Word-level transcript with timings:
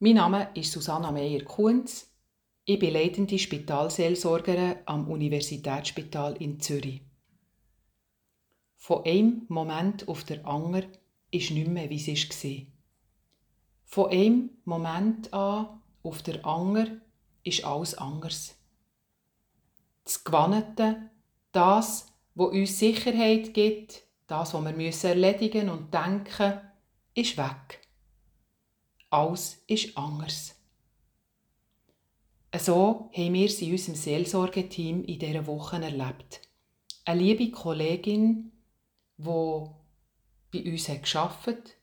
Mein 0.00 0.14
Name 0.14 0.48
ist 0.54 0.70
Susanna 0.70 1.10
Meyer-Kunz. 1.10 2.08
Ich 2.64 2.78
bin 2.78 2.92
leitende 2.92 3.36
Spitalseelsorgerin 3.36 4.76
am 4.86 5.08
Universitätsspital 5.08 6.36
in 6.36 6.60
Zürich. 6.60 7.02
Von 8.76 9.04
einem 9.04 9.42
Moment 9.48 10.06
auf 10.06 10.22
den 10.22 10.44
anderen 10.44 10.86
ist 11.32 11.50
nicht 11.50 11.66
mehr, 11.66 11.90
wie 11.90 11.96
es 11.96 12.44
war. 12.44 12.66
Von 13.86 14.10
einem 14.12 14.50
Moment 14.64 15.34
an 15.34 15.80
auf 16.04 16.22
den 16.22 16.44
anderen 16.44 17.02
ist 17.42 17.64
alles 17.64 17.98
anders. 17.98 18.56
Das 20.04 20.22
Gewannete, 20.22 21.10
das, 21.50 22.06
was 22.36 22.50
uns 22.52 22.78
Sicherheit 22.78 23.52
gibt, 23.52 24.04
das, 24.28 24.54
was 24.54 24.64
wir 24.64 25.10
erledigen 25.10 25.68
und 25.68 25.92
denken, 25.92 26.60
ist 27.14 27.36
weg. 27.36 27.87
Alles 29.10 29.62
ist 29.66 29.96
anders. 29.96 30.54
So 32.56 33.10
haben 33.12 33.34
wir 33.34 33.46
es 33.46 33.60
in 33.62 33.72
unserem 33.72 33.94
Seelsorgeteam 33.94 35.04
in 35.04 35.18
dieser 35.18 35.46
Woche 35.46 35.76
erlebt. 35.82 36.40
Eine 37.04 37.20
liebe 37.22 37.50
Kollegin, 37.50 38.52
die 39.16 39.24
bei 39.24 40.70
uns 40.70 40.86
gearbeitet 40.86 41.46
hat, 41.46 41.76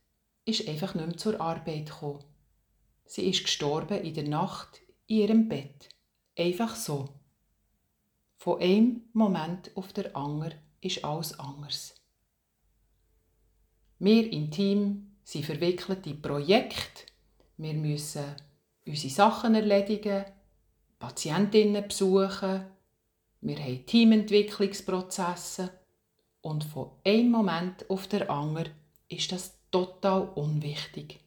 ist 0.46 0.68
einfach 0.68 0.94
nicht 0.94 1.08
mehr 1.08 1.18
zur 1.18 1.42
Arbeit 1.42 1.88
gekommen. 1.88 2.24
Sie 3.06 3.28
ist 3.30 3.44
gestorben 3.44 4.04
in 4.04 4.14
der 4.14 4.28
Nacht 4.28 4.82
in 5.08 5.18
ihrem 5.18 5.48
Bett. 5.48 5.90
Einfach 6.38 6.76
so. 6.76 7.10
Von 8.38 8.62
einem 8.62 9.02
Moment 9.14 9.76
auf 9.76 9.94
den 9.94 10.16
anderen 10.16 10.60
ist 10.82 11.04
alles 11.04 11.40
anders. 11.40 11.96
Wir 13.98 14.32
im 14.32 14.52
Team 14.52 15.18
sind 15.24 15.46
verwickelt 15.46 16.06
in 16.06 16.22
Projekte. 16.22 17.15
Wir 17.58 17.74
müssen 17.74 18.26
unsere 18.86 19.14
Sachen 19.14 19.56
erledigen, 19.56 20.26
Patientinnen 21.00 21.88
besuchen, 21.88 22.66
wir 23.42 23.60
haben 23.60 23.86
Teamentwicklungsprozesse 23.86 25.70
und 26.42 26.64
von 26.64 26.92
einem 27.06 27.32
Moment 27.32 27.90
auf 27.90 28.08
den 28.08 28.30
anderen 28.30 28.72
ist 29.08 29.32
das 29.32 29.60
total 29.72 30.30
unwichtig. 30.36 31.20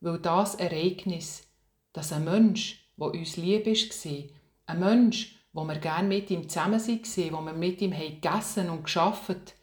Weil 0.00 0.18
das 0.18 0.56
Ereignis, 0.56 1.46
dass 1.92 2.12
ein 2.12 2.24
Mensch, 2.24 2.92
der 2.96 3.08
uns 3.08 3.36
lieb 3.36 3.66
war, 3.66 4.28
ein 4.66 4.80
Mensch, 4.80 5.36
wo 5.52 5.64
wir 5.64 5.78
gerne 5.78 6.08
mit 6.08 6.30
ihm 6.30 6.48
zusammen 6.48 6.80
waren, 6.80 7.32
wo 7.32 7.40
wir 7.40 7.52
mit 7.52 7.80
ihm 7.80 7.92
gegessen 7.92 8.70
und 8.70 8.84
geschafft 8.84 9.54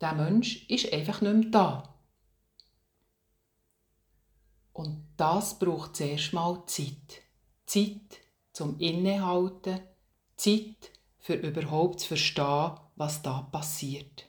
der 0.00 0.12
Mensch 0.12 0.68
ist 0.68 0.92
einfach 0.92 1.20
nicht 1.20 1.34
mehr 1.34 1.50
da. 1.50 1.94
Und 4.72 5.05
das 5.16 5.58
braucht 5.58 5.96
zuerst 5.96 6.32
mal 6.32 6.62
Zeit. 6.66 7.22
Zeit 7.66 8.20
zum 8.52 8.78
Innehalten, 8.78 9.80
Zeit 10.36 10.92
für 11.18 11.34
überhaupt 11.34 12.00
zu 12.00 12.08
verstehen, 12.08 12.72
was 12.96 13.22
da 13.22 13.42
passiert. 13.50 14.26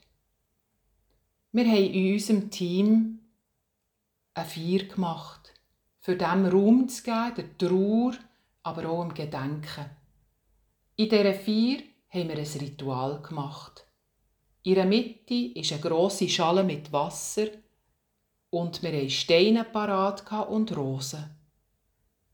Wir 1.52 1.66
haben 1.66 1.94
in 1.94 2.14
unserem 2.14 2.50
Team 2.50 3.20
eine 4.34 4.46
Feier 4.46 4.84
gemacht, 4.84 5.54
für 6.00 6.16
dem 6.16 6.46
Raum 6.46 6.90
zu 6.90 7.04
geben, 7.04 7.34
der 7.36 7.58
Trauer, 7.58 8.14
aber 8.64 8.90
auch 8.90 9.04
im 9.04 9.14
Gedenken. 9.14 9.90
In 10.96 11.10
dieser 11.10 11.34
Feier 11.34 11.80
haben 12.10 12.30
wir 12.30 12.38
ein 12.38 12.60
Ritual 12.60 13.22
gemacht. 13.22 13.86
In 14.64 14.76
der 14.76 14.86
Mitte 14.86 15.60
ist 15.60 15.72
eine 15.72 15.82
grosse 15.82 16.28
Schale 16.28 16.64
mit 16.64 16.92
Wasser 16.92 17.48
und 18.58 18.82
wir 18.82 18.92
hatten 18.92 19.10
Steine 19.10 19.64
parat 19.64 20.24
und 20.50 20.76
Rosen. 20.76 21.30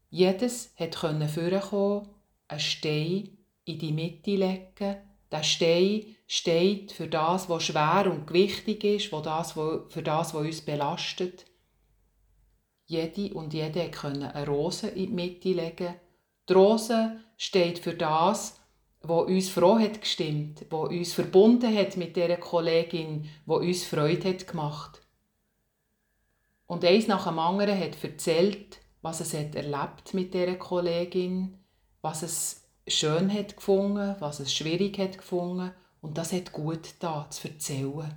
Jedes 0.10 0.74
konnte 0.78 1.28
vorkommen, 1.28 2.08
einen 2.48 2.60
Stein 2.60 3.38
in 3.66 3.80
die 3.80 3.92
Mitte 3.92 4.36
legen. 4.36 4.98
Der 5.32 5.44
Stein 5.44 6.16
steht 6.28 6.94
für 6.94 7.08
das, 7.08 7.50
was 7.50 7.64
schwer 7.64 8.10
und 8.10 8.28
gewichtig 8.28 8.84
ist, 8.84 9.08
für 9.08 9.22
das, 9.22 10.34
was 10.34 10.34
uns 10.34 10.62
belastet. 10.62 11.46
Jede 12.86 13.34
und 13.34 13.54
jede 13.54 13.92
konnte 13.92 14.34
eine 14.34 14.48
Rose 14.48 14.88
in 14.88 15.08
die 15.08 15.14
Mitte 15.14 15.50
legen. 15.50 15.96
Die 16.48 16.54
Rose 16.54 17.20
steht 17.36 17.80
für 17.80 17.96
das, 17.96 18.62
was 19.02 19.26
uns 19.26 19.50
froh 19.50 19.78
hat 19.78 20.00
gestimmt, 20.00 20.66
was 20.70 20.90
uns 20.90 21.14
verbunden 21.14 21.76
hat 21.76 21.98
mit 21.98 22.16
der 22.16 22.38
Kollegin, 22.38 23.30
was 23.46 23.60
uns 23.60 23.84
Freude 23.84 24.30
hat 24.30 24.48
gemacht. 24.48 25.03
Und 26.68 26.86
eins 26.86 27.08
nach 27.08 27.28
dem 27.28 27.40
anderen 27.40 27.80
hat 27.80 28.04
erzählt, 28.04 28.80
was 29.02 29.20
es 29.20 29.34
hat 29.34 29.56
erlebt 29.56 30.14
mit 30.14 30.34
der 30.34 30.58
Kollegin, 30.58 31.60
was 32.02 32.24
es 32.24 32.64
schön 32.88 33.32
hat 33.32 33.56
gefunden, 33.56 34.16
was 34.20 34.40
es 34.40 34.54
schwierig 34.54 34.98
hat 34.98 35.18
gefunden 35.18 35.72
und 36.02 36.18
das 36.18 36.32
hat 36.34 36.52
gut 36.52 36.96
da 37.00 37.30
zu 37.30 37.48
erzählen. 37.48 38.14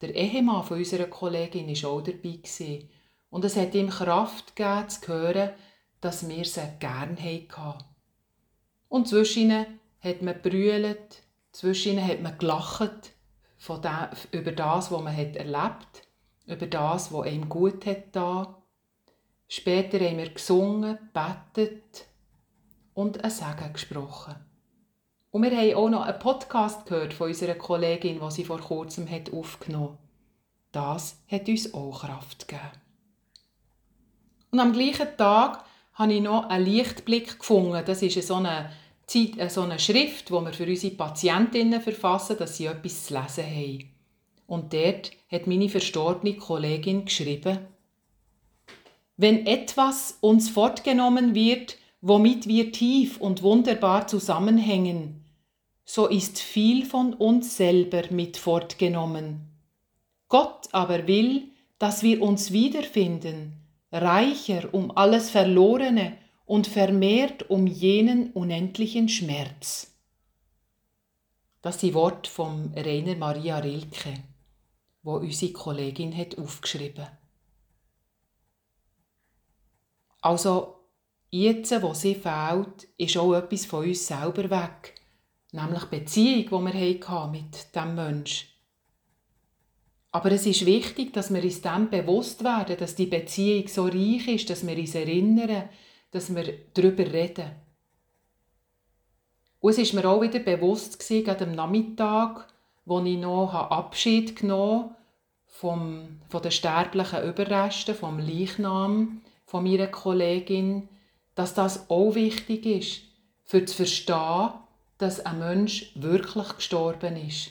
Der 0.00 0.14
Ehemann 0.14 0.64
von 0.64 0.78
unserer 0.78 1.06
Kollegin 1.06 1.68
war 1.68 1.90
auch 1.90 2.02
dabei 2.02 2.40
und 3.30 3.44
es 3.44 3.56
hat 3.56 3.74
ihm 3.74 3.90
Kraft 3.90 4.56
gegeben, 4.56 4.88
zu 4.88 5.08
hören, 5.08 5.50
dass 6.00 6.28
wir 6.28 6.44
sie 6.44 6.68
gerne 6.78 7.16
hatten. 7.16 7.84
Und 8.88 9.08
zwischen 9.08 9.42
ihnen 9.42 9.80
hat 10.00 10.22
man 10.22 10.40
brüllt, 10.40 11.22
zwischen 11.52 11.92
ihnen 11.92 12.06
hat 12.06 12.22
man 12.22 12.38
gelacht 12.38 13.12
von 13.58 13.82
dem, 13.82 14.08
über 14.32 14.52
das, 14.52 14.90
was 14.90 15.02
man 15.02 15.16
hat 15.16 15.36
erlebt 15.36 16.07
über 16.48 16.66
das, 16.66 17.12
was 17.12 17.26
ihm 17.26 17.48
gut 17.48 17.86
hat 17.86 18.04
da. 18.12 18.56
Später 19.48 19.98
haben 20.00 20.18
wir 20.18 20.30
gesungen, 20.30 20.98
betet 21.12 22.06
und 22.94 23.22
ein 23.22 23.30
Segen 23.30 23.72
gesprochen. 23.72 24.34
Und 25.30 25.42
wir 25.42 25.56
haben 25.56 25.74
auch 25.74 25.90
noch 25.90 26.02
einen 26.02 26.18
Podcast 26.18 26.86
gehört 26.86 27.12
von 27.12 27.28
unserer 27.28 27.54
Kollegin, 27.54 28.20
die 28.20 28.30
sie 28.30 28.44
vor 28.44 28.60
kurzem 28.60 29.08
hat 29.10 29.32
aufgenommen 29.32 29.90
hat. 29.90 29.98
Das 30.72 31.22
hat 31.30 31.48
uns 31.48 31.72
auch 31.74 32.00
Kraft 32.00 32.48
gegeben. 32.48 32.70
Und 34.50 34.60
am 34.60 34.72
gleichen 34.72 35.16
Tag 35.16 35.64
habe 35.94 36.12
ich 36.12 36.22
noch 36.22 36.48
einen 36.48 36.64
Lichtblick 36.64 37.38
gefunden. 37.38 37.82
Das 37.84 38.02
ist 38.02 38.26
so 38.26 38.36
eine, 38.36 38.70
Zeit, 39.06 39.50
so 39.50 39.62
eine 39.62 39.78
Schrift, 39.78 40.28
die 40.28 40.32
wir 40.32 40.52
für 40.52 40.66
unsere 40.66 40.94
Patientinnen 40.94 41.80
verfassen, 41.80 42.36
dass 42.38 42.56
sie 42.56 42.66
etwas 42.66 43.06
zu 43.06 43.14
lesen 43.14 43.44
haben. 43.44 43.97
Und 44.48 44.72
dort 44.72 45.12
hat 45.30 45.46
meine 45.46 45.68
verstorbene 45.68 46.34
Kollegin 46.34 47.04
geschrieben, 47.04 47.58
wenn 49.18 49.46
etwas 49.46 50.16
uns 50.22 50.48
fortgenommen 50.48 51.34
wird, 51.34 51.76
womit 52.00 52.48
wir 52.48 52.72
tief 52.72 53.20
und 53.20 53.42
wunderbar 53.42 54.06
zusammenhängen, 54.06 55.22
so 55.84 56.06
ist 56.06 56.38
viel 56.38 56.86
von 56.86 57.12
uns 57.12 57.58
selber 57.58 58.04
mit 58.10 58.38
fortgenommen. 58.38 59.50
Gott 60.28 60.68
aber 60.72 61.06
will, 61.06 61.48
dass 61.78 62.02
wir 62.02 62.22
uns 62.22 62.50
wiederfinden, 62.50 63.52
reicher 63.92 64.72
um 64.72 64.96
alles 64.96 65.28
Verlorene 65.28 66.16
und 66.46 66.66
vermehrt 66.66 67.50
um 67.50 67.66
jenen 67.66 68.30
unendlichen 68.32 69.10
Schmerz. 69.10 69.94
Das 71.60 71.80
sind 71.80 71.92
Worte 71.92 72.30
vom 72.30 72.72
Rainer 72.74 73.16
Maria 73.16 73.58
Rilke 73.58 74.14
wo 75.02 75.16
unsere 75.16 75.52
Kollegin 75.52 76.16
hat 76.16 76.38
aufgeschrieben. 76.38 77.06
Also 80.20 80.76
jetzt, 81.30 81.70
wo 81.82 81.94
sie 81.94 82.14
fehlt, 82.14 82.88
ist 82.96 83.16
auch 83.16 83.34
etwas 83.34 83.66
von 83.66 83.84
uns 83.84 84.06
selber 84.06 84.50
weg, 84.50 84.94
nämlich 85.52 85.84
die 85.84 85.98
Beziehung, 85.98 86.66
die 86.66 86.74
wir 86.74 87.08
hatten 87.08 87.30
mit 87.30 87.74
dem 87.74 87.94
Menschen. 87.94 88.48
Aber 90.10 90.32
es 90.32 90.46
ist 90.46 90.64
wichtig, 90.64 91.12
dass 91.12 91.32
wir 91.32 91.42
uns 91.42 91.60
dem 91.60 91.90
bewusst 91.90 92.42
werden, 92.42 92.76
dass 92.78 92.94
die 92.94 93.06
Beziehung 93.06 93.68
so 93.68 93.84
reich 93.84 94.26
ist, 94.26 94.50
dass 94.50 94.66
wir 94.66 94.76
uns 94.76 94.94
erinnern, 94.94 95.68
dass 96.10 96.34
wir 96.34 96.54
darüber 96.74 97.04
reden. 97.12 97.50
Und 99.60 99.72
es 99.72 99.78
ist 99.78 99.92
mir 99.92 100.08
auch 100.08 100.22
wieder 100.22 100.38
bewusst 100.38 100.98
gewesen, 100.98 101.24
gerade 101.24 101.44
am 101.44 101.52
Nachmittag, 101.52 102.48
wo 102.88 103.00
ich 103.00 103.18
noch 103.18 103.52
Abschied 103.52 104.36
genommen 104.36 104.94
vom, 105.46 106.20
von 106.28 106.42
den 106.42 106.50
sterblichen 106.50 107.22
Überresten, 107.22 107.94
vom 107.94 108.18
Leichnam 108.18 109.20
von 109.44 109.64
meiner 109.64 109.86
Kollegin, 109.86 110.88
dass 111.34 111.54
das 111.54 111.88
auch 111.90 112.14
wichtig 112.14 112.66
ist, 112.66 113.02
für 113.44 113.64
zu 113.64 113.76
verstehen, 113.76 114.50
dass 114.98 115.24
ein 115.24 115.38
Mensch 115.38 115.92
wirklich 115.94 116.56
gestorben 116.56 117.16
ist. 117.16 117.50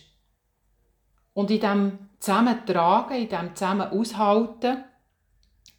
Und 1.34 1.52
in 1.52 1.60
dem 1.60 2.00
Zusammentragen, 2.20 3.18
in 3.18 3.30
dem 3.30 3.56
Zusammen 3.56 3.90
aushalten, 3.90 4.84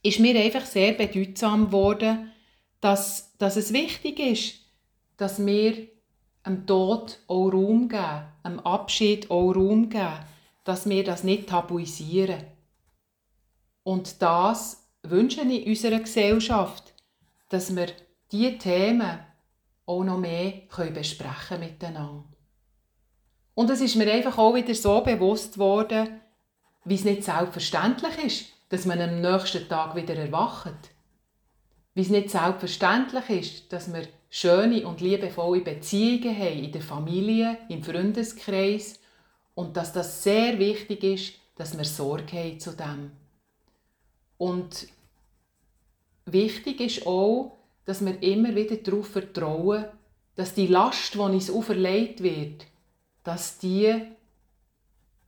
ist 0.02 0.20
mir 0.20 0.40
einfach 0.40 0.64
sehr 0.64 0.92
bedeutsam 0.92 1.66
geworden, 1.66 2.32
dass, 2.80 3.36
dass 3.38 3.56
es 3.56 3.72
wichtig 3.72 4.20
ist, 4.20 4.54
dass 5.16 5.44
wir 5.44 5.88
dem 6.48 6.66
Tod 6.66 7.18
auch 7.28 7.50
Raum 7.50 7.88
geben, 7.88 8.26
dem 8.44 8.60
Abschied 8.60 9.30
auch 9.30 9.52
Raum 9.52 9.88
geben 9.88 10.18
dass 10.68 10.86
wir 10.86 11.02
das 11.02 11.24
nicht 11.24 11.48
tabuisieren. 11.48 12.44
Und 13.84 14.20
das 14.20 14.86
wünsche 15.02 15.40
ich 15.40 15.66
unserer 15.66 16.00
Gesellschaft, 16.00 16.92
dass 17.48 17.74
wir 17.74 17.86
diese 18.30 18.58
Themen 18.58 19.18
auch 19.86 20.04
noch 20.04 20.18
mehr 20.18 20.64
besprechen 20.92 21.60
miteinander. 21.60 22.24
Und 23.54 23.70
es 23.70 23.80
ist 23.80 23.96
mir 23.96 24.12
einfach 24.12 24.36
auch 24.36 24.54
wieder 24.54 24.74
so 24.74 25.00
bewusst 25.00 25.56
worden, 25.56 26.20
wie 26.84 26.96
es 26.96 27.04
nicht 27.04 27.24
selbstverständlich 27.24 28.18
ist, 28.22 28.46
dass 28.68 28.84
man 28.84 29.00
am 29.00 29.22
nächsten 29.22 29.66
Tag 29.70 29.94
wieder 29.96 30.16
erwacht. 30.16 30.90
Wie 31.94 32.02
es 32.02 32.10
nicht 32.10 32.28
selbstverständlich 32.28 33.30
ist, 33.30 33.72
dass 33.72 33.90
wir 33.90 34.06
schöne 34.30 34.86
und 34.86 35.00
liebevolle 35.00 35.60
Beziehungen 35.60 36.36
haben 36.36 36.64
in 36.64 36.72
der 36.72 36.82
Familie, 36.82 37.58
im 37.68 37.82
Freundeskreis 37.82 39.00
und 39.54 39.76
dass 39.76 39.92
das 39.92 40.22
sehr 40.22 40.58
wichtig 40.58 41.02
ist, 41.02 41.34
dass 41.56 41.76
wir 41.76 41.84
Sorge 41.84 42.36
haben 42.36 42.60
zu 42.60 42.72
dem. 42.72 43.10
Und 44.36 44.88
wichtig 46.26 46.80
ist 46.80 47.06
auch, 47.06 47.58
dass 47.84 48.04
wir 48.04 48.22
immer 48.22 48.54
wieder 48.54 48.76
darauf 48.76 49.08
vertrauen, 49.08 49.86
dass 50.36 50.54
die 50.54 50.68
Last, 50.68 51.14
die 51.14 51.18
uns 51.18 51.50
auferlegt 51.50 52.22
wird, 52.22 52.66
dass, 53.24 53.58
die, 53.58 53.92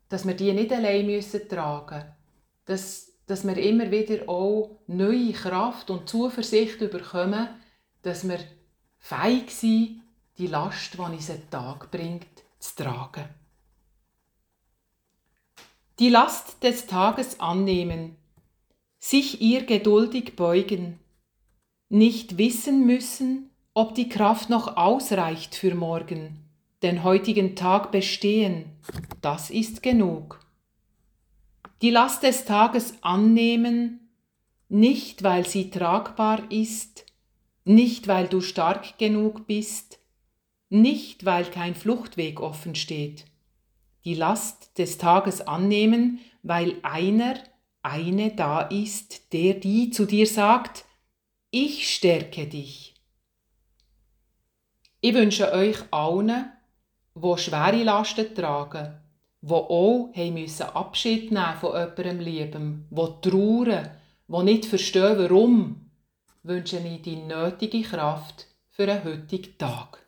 dass 0.08 0.26
wir 0.26 0.35
die 0.35 0.52
nicht 0.52 0.73
allein 0.73 1.06
müssen 1.06 1.49
tragen 1.49 1.97
müssen. 1.97 2.14
Dass, 2.67 3.12
dass 3.26 3.44
wir 3.44 3.56
immer 3.56 3.91
wieder 3.91 4.29
auch 4.29 4.79
neue 4.87 5.32
Kraft 5.32 5.91
und 5.91 6.08
Zuversicht 6.08 6.79
bekommen, 6.79 7.49
dass 8.02 8.29
wir 8.29 8.38
fähig 9.00 9.50
sind, 9.50 10.02
die 10.38 10.47
Last, 10.47 10.94
die 10.94 10.99
uns 10.99 11.29
einen 11.29 11.50
Tag 11.50 11.91
bringt, 11.91 12.44
zu 12.61 12.76
tragen. 12.76 13.25
Die 15.99 16.08
Last 16.08 16.62
des 16.62 16.87
Tages 16.87 17.41
annehmen, 17.41 18.17
sich 18.99 19.41
ihr 19.41 19.67
geduldig 19.67 20.37
beugen, 20.37 20.99
nicht 21.88 22.38
wissen 22.38 22.87
müssen, 22.87 23.50
ob 23.75 23.94
die 23.94 24.08
Kraft 24.08 24.49
noch 24.49 24.76
ausreicht 24.76 25.55
für 25.55 25.75
morgen, 25.75 26.44
den 26.82 27.02
heutigen 27.02 27.56
Tag 27.56 27.91
bestehen, 27.93 28.64
das 29.20 29.50
ist 29.50 29.82
genug. 29.82 30.41
Die 31.82 31.91
Last 31.91 32.23
des 32.23 32.44
Tages 32.44 32.94
annehmen, 33.02 34.11
nicht 34.69 35.23
weil 35.23 35.47
sie 35.47 35.70
tragbar 35.70 36.50
ist, 36.50 37.05
nicht 37.64 38.08
weil 38.08 38.28
du 38.28 38.40
stark 38.40 38.98
genug 38.98 39.46
bist, 39.46 39.98
nicht 40.68 41.24
weil 41.24 41.44
kein 41.44 41.74
Fluchtweg 41.74 42.40
offen 42.40 42.74
steht. 42.74 43.24
Die 44.04 44.14
Last 44.14 44.78
des 44.78 44.98
Tages 44.98 45.40
annehmen, 45.42 46.20
weil 46.42 46.76
einer, 46.82 47.34
eine 47.82 48.30
da 48.30 48.62
ist, 48.62 49.32
der 49.32 49.54
die 49.54 49.90
zu 49.90 50.06
dir 50.06 50.26
sagt, 50.26 50.84
ich 51.50 51.92
stärke 51.92 52.46
dich. 52.46 52.94
Ich 55.00 55.14
wünsche 55.14 55.52
euch 55.52 55.78
allen, 55.90 56.52
die 57.14 57.38
schwere 57.38 57.82
Lasten 57.82 58.34
tragen, 58.34 59.00
die 59.42 59.52
auch 59.52 60.12
müssen 60.14 60.66
Abschied 60.66 61.32
nehmen 61.32 61.56
von 61.60 61.72
jemandem 61.74 62.20
Lieben, 62.20 62.86
die 62.90 63.28
trauern, 63.28 63.90
die 64.28 64.42
nicht 64.44 64.66
verstehen, 64.66 65.18
warum, 65.18 65.89
wünsche 66.42 66.78
ich 66.78 67.02
die 67.02 67.16
nötige 67.16 67.82
Kraft 67.82 68.46
für 68.70 68.90
einen 68.90 69.04
heutigen 69.04 69.58
Tag. 69.58 69.98